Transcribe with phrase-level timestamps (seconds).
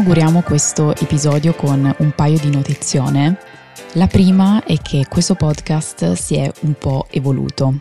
[0.00, 3.38] Inauguriamo questo episodio con un paio di notizione.
[3.92, 7.80] La prima è che questo podcast si è un po' evoluto.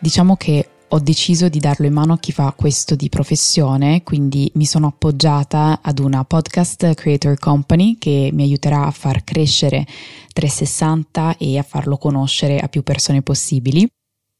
[0.00, 4.50] Diciamo che ho deciso di darlo in mano a chi fa questo di professione, quindi
[4.54, 9.86] mi sono appoggiata ad una podcast creator company che mi aiuterà a far crescere
[10.32, 13.88] 360 e a farlo conoscere a più persone possibili.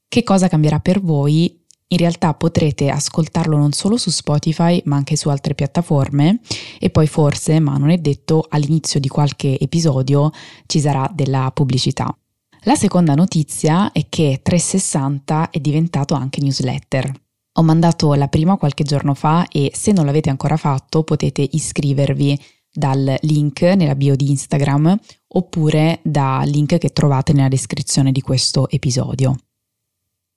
[0.05, 1.62] Che cosa cambierà per voi?
[1.93, 6.39] In realtà potrete ascoltarlo non solo su Spotify ma anche su altre piattaforme
[6.79, 10.31] e poi forse, ma non è detto, all'inizio di qualche episodio
[10.65, 12.15] ci sarà della pubblicità.
[12.63, 17.11] La seconda notizia è che 360 è diventato anche newsletter.
[17.57, 22.39] Ho mandato la prima qualche giorno fa e se non l'avete ancora fatto potete iscrivervi
[22.73, 24.97] dal link nella bio di Instagram
[25.27, 29.35] oppure dal link che trovate nella descrizione di questo episodio.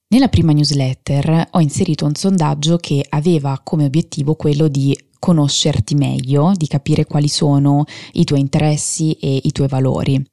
[0.08, 6.52] Nella prima newsletter ho inserito un sondaggio che aveva come obiettivo quello di conoscerti meglio,
[6.54, 10.24] di capire quali sono i tuoi interessi e i tuoi valori.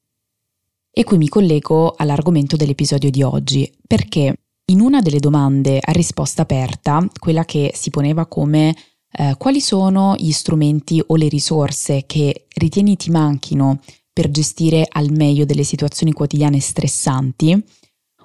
[0.92, 6.44] E qui mi collego all'argomento dell'episodio di oggi, perché in una delle domande a risposta
[6.44, 8.76] aperta, quella che si poneva come
[9.12, 13.80] eh, quali sono gli strumenti o le risorse che ritieni ti manchino
[14.14, 17.60] per gestire al meglio delle situazioni quotidiane stressanti,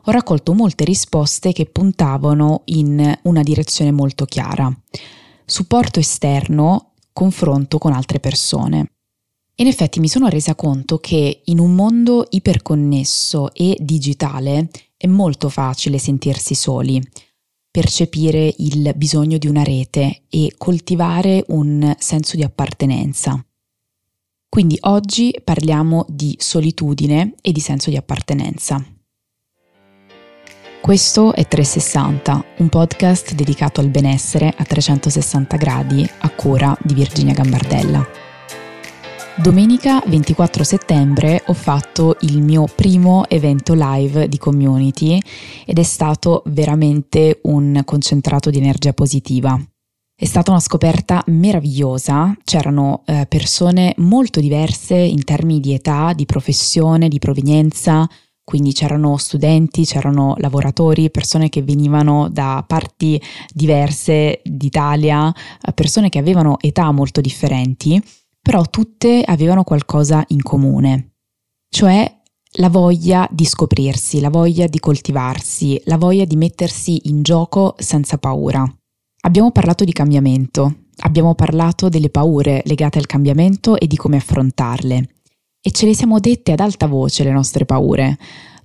[0.05, 4.73] ho raccolto molte risposte che puntavano in una direzione molto chiara.
[5.45, 8.93] Supporto esterno, confronto con altre persone.
[9.57, 15.49] In effetti mi sono resa conto che in un mondo iperconnesso e digitale è molto
[15.49, 17.03] facile sentirsi soli,
[17.71, 23.45] percepire il bisogno di una rete e coltivare un senso di appartenenza.
[24.49, 28.97] Quindi oggi parliamo di solitudine e di senso di appartenenza.
[30.81, 37.34] Questo è 360, un podcast dedicato al benessere a 360 gradi a cura di Virginia
[37.34, 38.06] Gambardella.
[39.37, 45.21] Domenica 24 settembre ho fatto il mio primo evento live di community
[45.66, 49.60] ed è stato veramente un concentrato di energia positiva.
[50.15, 56.25] È stata una scoperta meravigliosa, c'erano eh, persone molto diverse in termini di età, di
[56.25, 58.09] professione, di provenienza,
[58.48, 63.20] quindi c'erano studenti, c'erano lavoratori, persone che venivano da parti
[63.53, 68.03] diverse d'Italia, eh, persone che avevano età molto differenti,
[68.41, 71.16] però tutte avevano qualcosa in comune,
[71.69, 72.10] cioè
[72.53, 78.16] la voglia di scoprirsi, la voglia di coltivarsi, la voglia di mettersi in gioco senza
[78.16, 78.65] paura.
[79.25, 85.18] Abbiamo parlato di cambiamento, abbiamo parlato delle paure legate al cambiamento e di come affrontarle
[85.61, 88.19] e ce le siamo dette ad alta voce le nostre paure.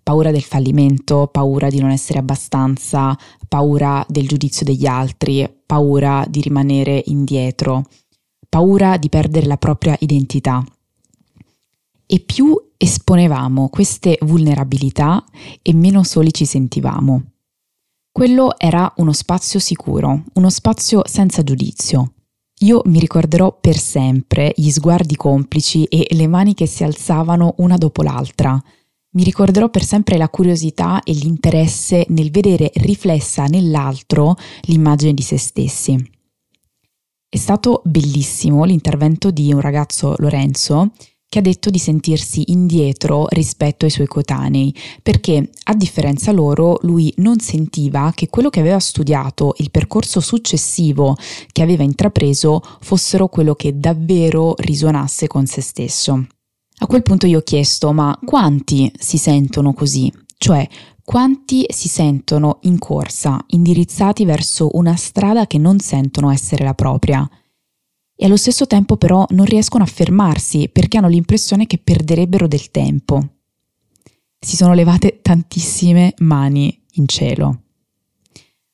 [0.03, 3.17] Paura del fallimento, paura di non essere abbastanza,
[3.47, 7.85] paura del giudizio degli altri, paura di rimanere indietro,
[8.49, 10.63] paura di perdere la propria identità.
[12.05, 15.23] E più esponevamo queste vulnerabilità
[15.61, 17.23] e meno soli ci sentivamo.
[18.11, 22.13] Quello era uno spazio sicuro, uno spazio senza giudizio,
[22.59, 27.77] io mi ricorderò per sempre gli sguardi complici e le mani che si alzavano una
[27.77, 28.61] dopo l'altra.
[29.15, 35.37] Mi ricorderò per sempre la curiosità e l'interesse nel vedere riflessa nell'altro l'immagine di se
[35.37, 36.11] stessi.
[37.27, 40.91] È stato bellissimo l'intervento di un ragazzo Lorenzo
[41.33, 44.71] che ha detto di sentirsi indietro rispetto ai suoi coetanei,
[45.01, 50.19] perché a differenza loro lui non sentiva che quello che aveva studiato e il percorso
[50.19, 51.17] successivo
[51.51, 56.23] che aveva intrapreso fossero quello che davvero risuonasse con se stesso.
[56.77, 60.13] A quel punto io ho chiesto, ma quanti si sentono così?
[60.37, 60.69] Cioè,
[61.03, 67.27] quanti si sentono in corsa, indirizzati verso una strada che non sentono essere la propria?
[68.23, 72.71] E allo stesso tempo però non riescono a fermarsi perché hanno l'impressione che perderebbero del
[72.71, 73.21] tempo.
[74.39, 77.63] Si sono levate tantissime mani in cielo.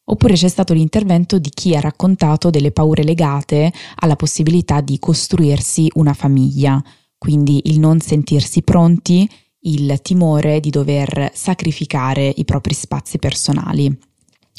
[0.04, 5.90] Oppure c'è stato l'intervento di chi ha raccontato delle paure legate alla possibilità di costruirsi
[5.96, 6.80] una famiglia,
[7.18, 9.28] quindi il non sentirsi pronti,
[9.62, 13.98] il timore di dover sacrificare i propri spazi personali.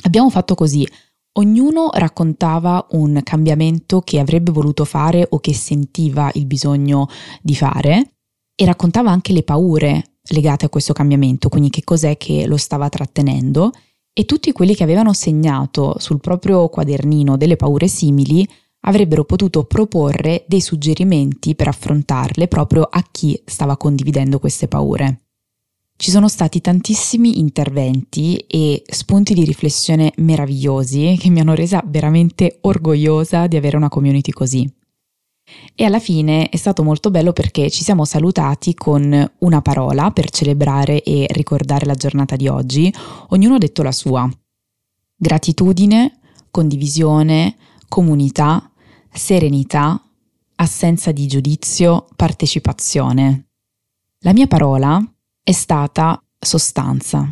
[0.02, 0.84] Abbiamo fatto così
[1.34, 7.08] Ognuno raccontava un cambiamento che avrebbe voluto fare o che sentiva il bisogno
[7.40, 8.14] di fare
[8.54, 12.88] e raccontava anche le paure legate a questo cambiamento, quindi che cos'è che lo stava
[12.88, 13.70] trattenendo
[14.12, 18.46] e tutti quelli che avevano segnato sul proprio quadernino delle paure simili
[18.80, 25.29] avrebbero potuto proporre dei suggerimenti per affrontarle proprio a chi stava condividendo queste paure.
[26.00, 32.56] Ci sono stati tantissimi interventi e spunti di riflessione meravigliosi che mi hanno resa veramente
[32.62, 34.66] orgogliosa di avere una community così.
[35.74, 40.30] E alla fine è stato molto bello perché ci siamo salutati con una parola per
[40.30, 42.90] celebrare e ricordare la giornata di oggi,
[43.28, 44.26] ognuno ha detto la sua.
[45.14, 46.20] Gratitudine,
[46.50, 47.56] condivisione,
[47.88, 48.70] comunità,
[49.12, 50.02] serenità,
[50.54, 53.48] assenza di giudizio, partecipazione.
[54.20, 54.98] La mia parola
[55.42, 57.26] è stata sostanza.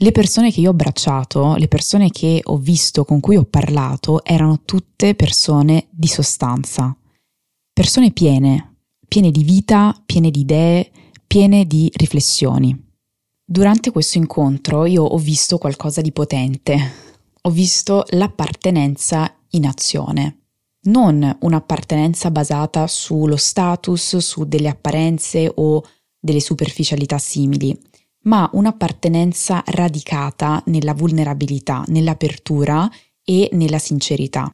[0.00, 4.24] Le persone che io ho abbracciato, le persone che ho visto, con cui ho parlato,
[4.24, 6.96] erano tutte persone di sostanza.
[7.72, 8.76] Persone piene,
[9.08, 10.90] piene di vita, piene di idee,
[11.26, 12.86] piene di riflessioni.
[13.44, 16.92] Durante questo incontro io ho visto qualcosa di potente.
[17.42, 20.38] Ho visto l'appartenenza in azione
[20.88, 25.82] non un'appartenenza basata sullo status, su delle apparenze o
[26.18, 27.76] delle superficialità simili,
[28.22, 32.90] ma un'appartenenza radicata nella vulnerabilità, nell'apertura
[33.24, 34.52] e nella sincerità.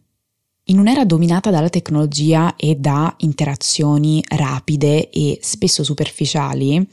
[0.69, 6.87] In un'era dominata dalla tecnologia e da interazioni rapide e spesso superficiali,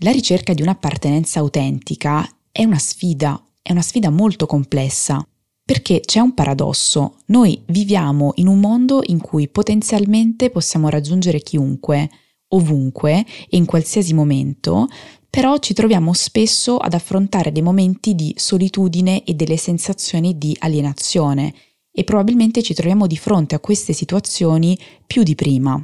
[0.00, 5.26] la ricerca di un'appartenenza autentica è una sfida, è una sfida molto complessa
[5.68, 12.08] perché c'è un paradosso, noi viviamo in un mondo in cui potenzialmente possiamo raggiungere chiunque,
[12.48, 14.86] ovunque e in qualsiasi momento,
[15.30, 21.52] però ci troviamo spesso ad affrontare dei momenti di solitudine e delle sensazioni di alienazione
[21.92, 25.80] e probabilmente ci troviamo di fronte a queste situazioni più di prima.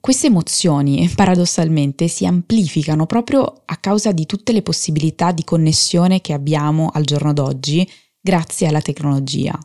[0.00, 6.32] Queste emozioni paradossalmente si amplificano proprio a causa di tutte le possibilità di connessione che
[6.32, 7.88] abbiamo al giorno d'oggi
[8.20, 9.56] grazie alla tecnologia.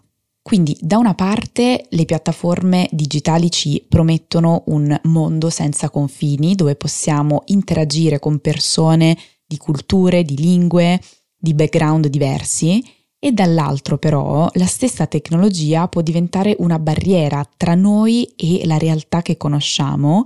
[0.48, 7.42] Quindi da una parte le piattaforme digitali ci promettono un mondo senza confini dove possiamo
[7.48, 11.02] interagire con persone di culture, di lingue,
[11.38, 12.82] di background diversi
[13.20, 19.22] e dall'altro però la stessa tecnologia può diventare una barriera tra noi e la realtà
[19.22, 20.24] che conosciamo,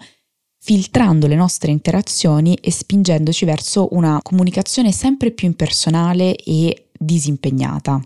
[0.60, 8.00] filtrando le nostre interazioni e spingendoci verso una comunicazione sempre più impersonale e disimpegnata.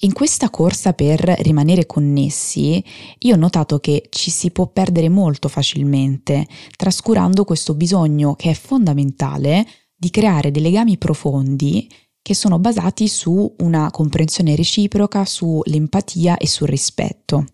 [0.00, 2.84] In questa corsa per rimanere connessi,
[3.20, 6.46] io ho notato che ci si può perdere molto facilmente,
[6.76, 9.66] trascurando questo bisogno che è fondamentale
[9.96, 11.88] di creare dei legami profondi
[12.20, 17.46] che sono basati su una comprensione reciproca, sull'empatia e sul rispetto.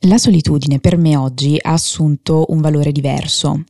[0.00, 3.64] La solitudine per me oggi ha assunto un valore diverso.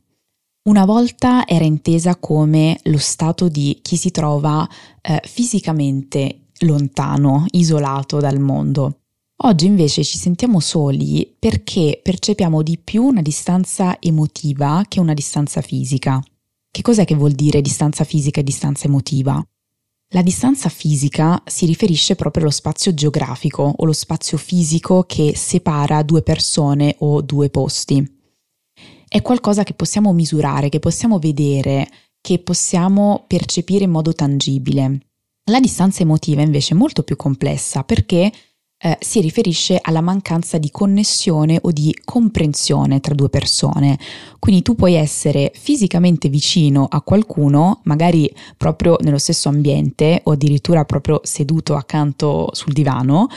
[0.63, 4.67] Una volta era intesa come lo stato di chi si trova
[5.01, 8.99] eh, fisicamente lontano, isolato dal mondo.
[9.45, 15.61] Oggi invece ci sentiamo soli perché percepiamo di più una distanza emotiva che una distanza
[15.61, 16.23] fisica.
[16.71, 19.45] Che cos'è che vuol dire distanza fisica e distanza emotiva?
[20.13, 26.03] La distanza fisica si riferisce proprio allo spazio geografico o lo spazio fisico che separa
[26.03, 28.21] due persone o due posti.
[29.07, 31.89] È qualcosa che possiamo misurare, che possiamo vedere,
[32.21, 35.12] che possiamo percepire in modo tangibile.
[35.51, 38.31] La distanza emotiva invece è molto più complessa perché
[38.77, 43.99] eh, si riferisce alla mancanza di connessione o di comprensione tra due persone.
[44.39, 50.85] Quindi tu puoi essere fisicamente vicino a qualcuno, magari proprio nello stesso ambiente o addirittura
[50.85, 53.27] proprio seduto accanto sul divano,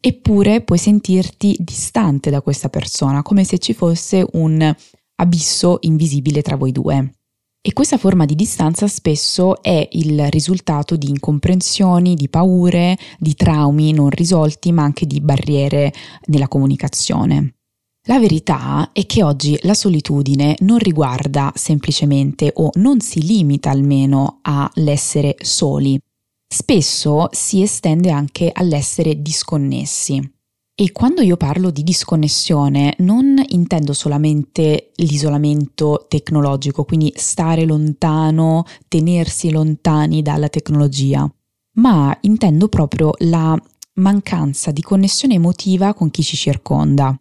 [0.00, 4.74] eppure puoi sentirti distante da questa persona, come se ci fosse un
[5.16, 7.19] abisso invisibile tra voi due.
[7.62, 13.92] E questa forma di distanza spesso è il risultato di incomprensioni, di paure, di traumi
[13.92, 15.92] non risolti, ma anche di barriere
[16.28, 17.56] nella comunicazione.
[18.04, 24.38] La verità è che oggi la solitudine non riguarda semplicemente o non si limita almeno
[24.40, 26.00] all'essere soli,
[26.48, 30.39] spesso si estende anche all'essere disconnessi.
[30.80, 39.50] E quando io parlo di disconnessione non intendo solamente l'isolamento tecnologico, quindi stare lontano, tenersi
[39.50, 41.30] lontani dalla tecnologia,
[41.74, 43.54] ma intendo proprio la
[43.96, 47.14] mancanza di connessione emotiva con chi ci circonda.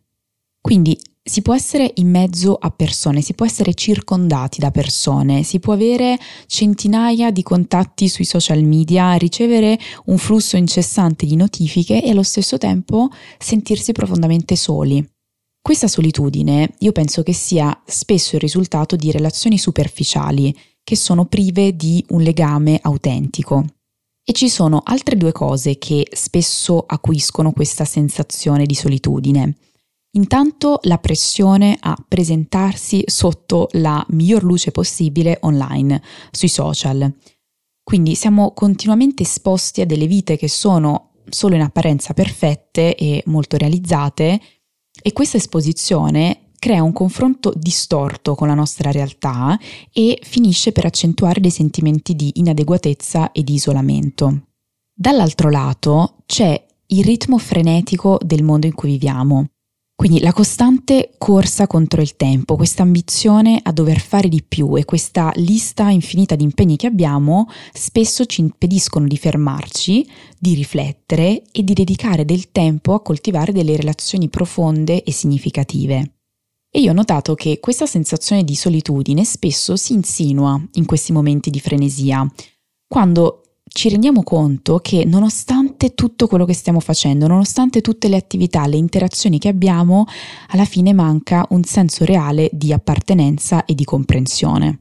[0.62, 0.98] Quindi
[1.30, 5.74] si può essere in mezzo a persone, si può essere circondati da persone, si può
[5.74, 6.18] avere
[6.48, 12.58] centinaia di contatti sui social media, ricevere un flusso incessante di notifiche e allo stesso
[12.58, 15.08] tempo sentirsi profondamente soli.
[15.62, 21.76] Questa solitudine io penso che sia spesso il risultato di relazioni superficiali che sono prive
[21.76, 23.66] di un legame autentico.
[24.26, 29.58] E ci sono altre due cose che spesso acuiscono questa sensazione di solitudine.
[30.14, 36.02] Intanto la pressione a presentarsi sotto la miglior luce possibile online,
[36.32, 37.14] sui social.
[37.84, 43.58] Quindi siamo continuamente esposti a delle vite che sono solo in apparenza perfette e molto
[43.58, 44.42] realizzate
[45.02, 49.58] e questa esposizione crea un confronto distorto con la nostra realtà
[49.94, 54.48] e finisce per accentuare dei sentimenti di inadeguatezza e di isolamento.
[54.94, 59.48] Dall'altro lato c'è il ritmo frenetico del mondo in cui viviamo.
[60.00, 64.86] Quindi la costante corsa contro il tempo, questa ambizione a dover fare di più e
[64.86, 71.66] questa lista infinita di impegni che abbiamo spesso ci impediscono di fermarci, di riflettere e
[71.66, 76.14] di dedicare del tempo a coltivare delle relazioni profonde e significative.
[76.72, 81.50] E io ho notato che questa sensazione di solitudine spesso si insinua in questi momenti
[81.50, 82.26] di frenesia,
[82.88, 88.68] quando ci rendiamo conto che nonostante tutto quello che stiamo facendo, nonostante tutte le attività,
[88.68, 90.06] le interazioni che abbiamo,
[90.50, 94.80] alla fine manca un senso reale di appartenenza e di comprensione.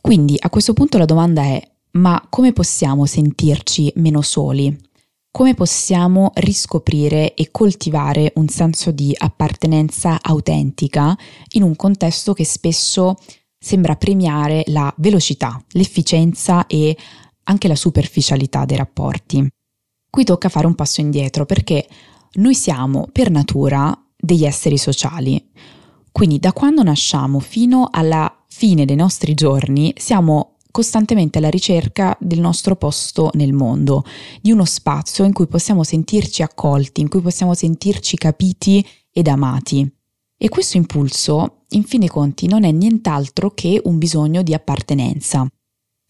[0.00, 1.62] Quindi a questo punto la domanda è,
[1.92, 4.76] ma come possiamo sentirci meno soli?
[5.30, 11.16] Come possiamo riscoprire e coltivare un senso di appartenenza autentica
[11.52, 13.16] in un contesto che spesso
[13.58, 16.96] sembra premiare la velocità, l'efficienza e
[17.44, 19.48] anche la superficialità dei rapporti.
[20.14, 21.88] Qui tocca fare un passo indietro perché
[22.32, 25.42] noi siamo per natura degli esseri sociali.
[26.12, 32.40] Quindi da quando nasciamo fino alla fine dei nostri giorni siamo costantemente alla ricerca del
[32.40, 34.04] nostro posto nel mondo,
[34.42, 39.90] di uno spazio in cui possiamo sentirci accolti, in cui possiamo sentirci capiti ed amati.
[40.36, 45.50] E questo impulso, in fin dei conti, non è nient'altro che un bisogno di appartenenza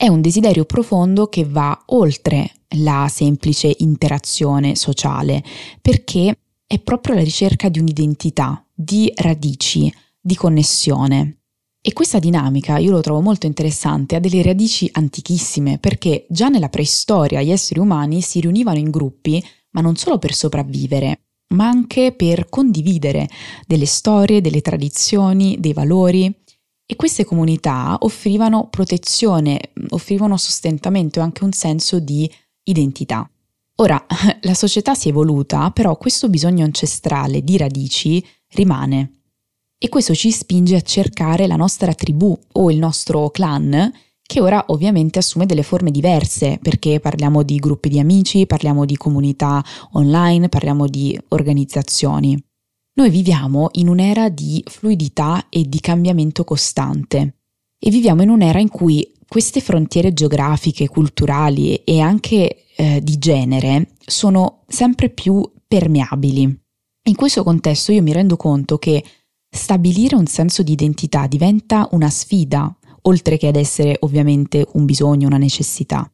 [0.02, 5.44] è un desiderio profondo che va oltre la semplice interazione sociale,
[5.80, 11.42] perché è proprio la ricerca di un'identità, di radici, di connessione.
[11.80, 16.68] E questa dinamica io lo trovo molto interessante, ha delle radici antichissime, perché già nella
[16.68, 19.40] preistoria gli esseri umani si riunivano in gruppi,
[19.70, 23.28] ma non solo per sopravvivere, ma anche per condividere
[23.68, 26.41] delle storie, delle tradizioni, dei valori,
[26.92, 32.30] e queste comunità offrivano protezione, offrivano sostentamento e anche un senso di
[32.64, 33.26] identità.
[33.76, 34.04] Ora,
[34.42, 39.22] la società si è evoluta, però questo bisogno ancestrale di radici rimane.
[39.78, 44.62] E questo ci spinge a cercare la nostra tribù o il nostro clan, che ora
[44.68, 50.50] ovviamente assume delle forme diverse, perché parliamo di gruppi di amici, parliamo di comunità online,
[50.50, 52.38] parliamo di organizzazioni.
[52.94, 57.36] Noi viviamo in un'era di fluidità e di cambiamento costante
[57.78, 63.92] e viviamo in un'era in cui queste frontiere geografiche, culturali e anche eh, di genere
[64.04, 66.42] sono sempre più permeabili.
[67.04, 69.02] In questo contesto io mi rendo conto che
[69.48, 75.28] stabilire un senso di identità diventa una sfida, oltre che ad essere ovviamente un bisogno,
[75.28, 76.08] una necessità.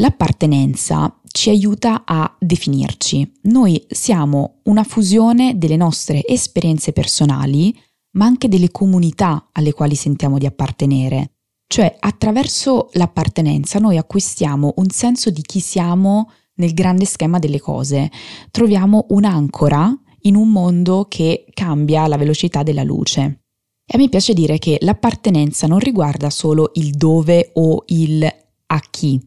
[0.00, 3.40] L'appartenenza ci aiuta a definirci.
[3.42, 7.76] Noi siamo una fusione delle nostre esperienze personali,
[8.12, 11.32] ma anche delle comunità alle quali sentiamo di appartenere.
[11.66, 18.08] Cioè, attraverso l'appartenenza noi acquistiamo un senso di chi siamo nel grande schema delle cose.
[18.52, 23.40] Troviamo un'ancora in un mondo che cambia alla velocità della luce.
[23.84, 28.24] E a me piace dire che l'appartenenza non riguarda solo il dove o il
[28.70, 29.20] a chi,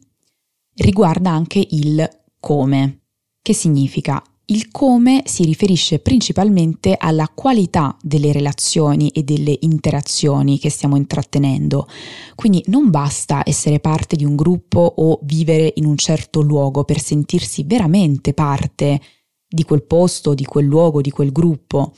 [0.82, 2.08] riguarda anche il
[2.40, 3.04] come.
[3.42, 4.22] Che significa?
[4.46, 11.88] Il come si riferisce principalmente alla qualità delle relazioni e delle interazioni che stiamo intrattenendo.
[12.36, 17.00] Quindi non basta essere parte di un gruppo o vivere in un certo luogo per
[17.00, 19.00] sentirsi veramente parte
[19.48, 21.94] di quel posto, di quel luogo, di quel gruppo.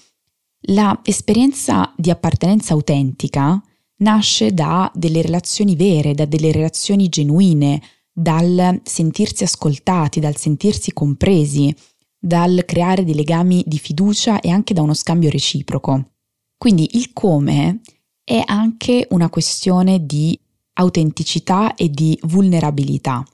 [0.68, 3.60] La esperienza di appartenenza autentica
[3.98, 7.82] nasce da delle relazioni vere, da delle relazioni genuine,
[8.13, 11.75] dal sentirsi ascoltati, dal sentirsi compresi,
[12.20, 16.12] dal creare dei legami di fiducia e anche da uno scambio reciproco.
[16.55, 17.82] Quindi il come
[18.24, 20.39] è anche una questione di
[20.75, 23.25] autenticità e di vulnerabilità,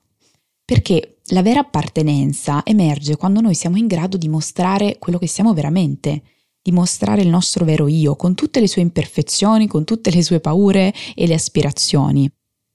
[0.66, 5.54] perché la vera appartenenza emerge quando noi siamo in grado di mostrare quello che siamo
[5.54, 6.24] veramente,
[6.62, 10.40] di mostrare il nostro vero io, con tutte le sue imperfezioni, con tutte le sue
[10.40, 12.30] paure e le aspirazioni.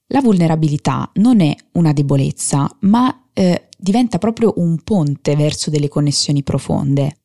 [0.08, 6.42] La vulnerabilità non è una debolezza, ma eh, diventa proprio un ponte verso delle connessioni
[6.42, 7.16] profonde.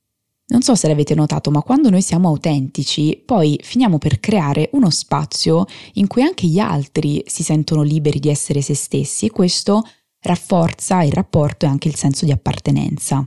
[0.47, 4.89] Non so se l'avete notato, ma quando noi siamo autentici, poi finiamo per creare uno
[4.89, 9.83] spazio in cui anche gli altri si sentono liberi di essere se stessi e questo
[10.21, 13.23] rafforza il rapporto e anche il senso di appartenenza.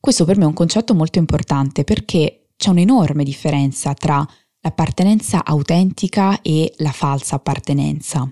[0.00, 4.26] Questo per me è un concetto molto importante perché c'è un'enorme differenza tra
[4.60, 8.28] l'appartenenza autentica e la falsa appartenenza.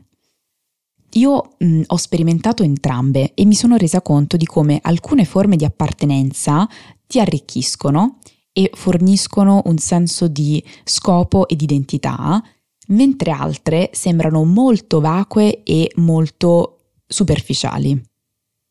[1.17, 5.65] Io mh, ho sperimentato entrambe e mi sono resa conto di come alcune forme di
[5.65, 6.69] appartenenza
[7.07, 8.19] ti arricchiscono
[8.53, 12.43] e forniscono un senso di scopo e di identità,
[12.89, 18.01] mentre altre sembrano molto vacue e molto superficiali.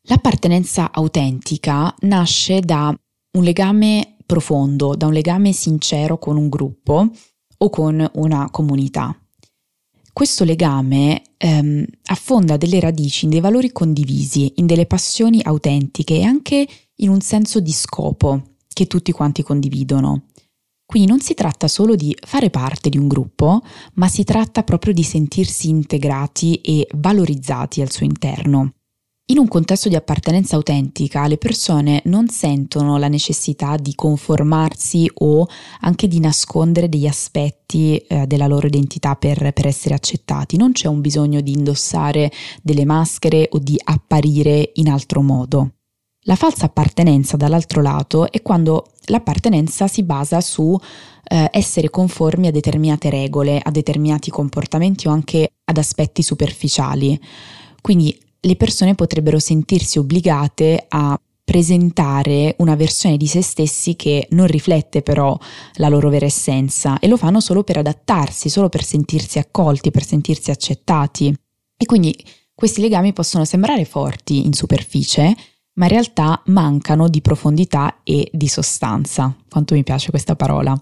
[0.07, 2.93] L'appartenenza autentica nasce da
[3.37, 7.09] un legame profondo, da un legame sincero con un gruppo
[7.57, 9.17] o con una comunità.
[10.13, 16.23] Questo legame ehm, affonda delle radici in dei valori condivisi, in delle passioni autentiche e
[16.23, 16.67] anche
[16.97, 20.27] in un senso di scopo che tutti quanti condividono.
[20.85, 23.61] Quindi non si tratta solo di fare parte di un gruppo,
[23.95, 28.73] ma si tratta proprio di sentirsi integrati e valorizzati al suo interno.
[29.27, 35.47] In un contesto di appartenenza autentica le persone non sentono la necessità di conformarsi o
[35.79, 40.89] anche di nascondere degli aspetti eh, della loro identità per, per essere accettati, non c'è
[40.89, 42.29] un bisogno di indossare
[42.61, 45.75] delle maschere o di apparire in altro modo.
[46.25, 50.77] La falsa appartenenza, dall'altro lato, è quando l'appartenenza si basa su
[51.23, 57.17] eh, essere conformi a determinate regole, a determinati comportamenti o anche ad aspetti superficiali.
[57.81, 64.47] Quindi le persone potrebbero sentirsi obbligate a presentare una versione di se stessi che non
[64.47, 65.37] riflette però
[65.75, 70.05] la loro vera essenza e lo fanno solo per adattarsi, solo per sentirsi accolti, per
[70.05, 71.33] sentirsi accettati.
[71.75, 72.15] E quindi
[72.53, 75.35] questi legami possono sembrare forti in superficie,
[75.73, 79.35] ma in realtà mancano di profondità e di sostanza.
[79.49, 80.79] Quanto mi piace questa parola.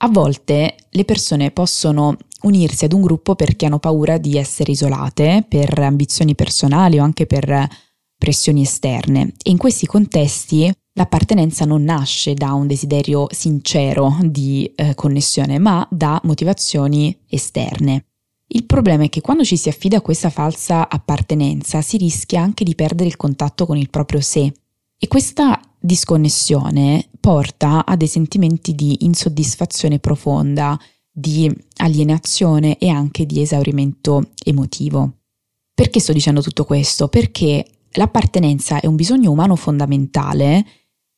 [0.00, 5.44] A volte le persone possono unirsi ad un gruppo perché hanno paura di essere isolate
[5.48, 7.68] per ambizioni personali o anche per
[8.16, 14.94] pressioni esterne e in questi contesti l'appartenenza non nasce da un desiderio sincero di eh,
[14.94, 18.04] connessione ma da motivazioni esterne.
[18.50, 22.64] Il problema è che quando ci si affida a questa falsa appartenenza si rischia anche
[22.64, 24.52] di perdere il contatto con il proprio sé
[24.98, 30.78] e questa disconnessione porta a dei sentimenti di insoddisfazione profonda,
[31.18, 35.14] di alienazione e anche di esaurimento emotivo.
[35.74, 37.08] Perché sto dicendo tutto questo?
[37.08, 40.64] Perché l'appartenenza è un bisogno umano fondamentale,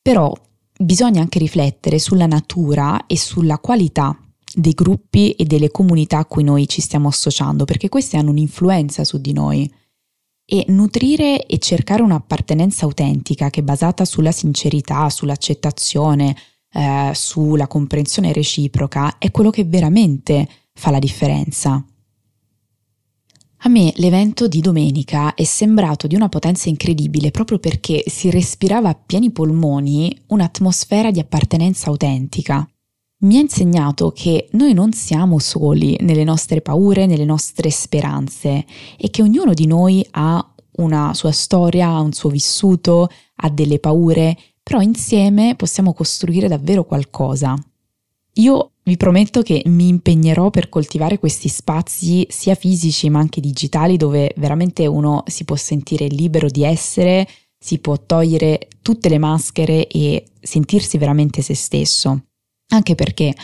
[0.00, 0.32] però
[0.78, 4.18] bisogna anche riflettere sulla natura e sulla qualità
[4.54, 9.04] dei gruppi e delle comunità a cui noi ci stiamo associando, perché queste hanno un'influenza
[9.04, 9.70] su di noi.
[10.46, 16.34] E nutrire e cercare un'appartenenza autentica che è basata sulla sincerità, sull'accettazione,
[16.72, 21.84] eh, sulla comprensione reciproca è quello che veramente fa la differenza.
[23.62, 28.88] A me l'evento di domenica è sembrato di una potenza incredibile proprio perché si respirava
[28.88, 32.66] a pieni polmoni un'atmosfera di appartenenza autentica.
[33.22, 38.64] Mi ha insegnato che noi non siamo soli nelle nostre paure, nelle nostre speranze
[38.96, 43.10] e che ognuno di noi ha una sua storia, un suo vissuto,
[43.42, 44.38] ha delle paure
[44.70, 47.56] però insieme possiamo costruire davvero qualcosa.
[48.34, 53.96] Io vi prometto che mi impegnerò per coltivare questi spazi sia fisici ma anche digitali
[53.96, 57.26] dove veramente uno si può sentire libero di essere,
[57.58, 62.26] si può togliere tutte le maschere e sentirsi veramente se stesso.
[62.68, 63.34] Anche perché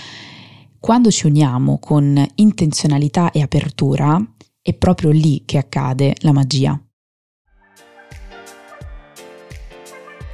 [0.78, 4.16] quando ci uniamo con intenzionalità e apertura
[4.62, 6.80] è proprio lì che accade la magia.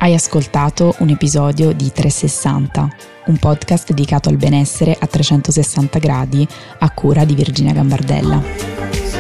[0.03, 2.89] Hai ascoltato un episodio di 360,
[3.27, 6.45] un podcast dedicato al benessere a 360 gradi
[6.81, 9.12] a cura di Virginia Gambardella.